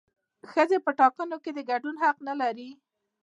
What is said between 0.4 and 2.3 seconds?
ښځې په ټاکنو کې د ګډون حق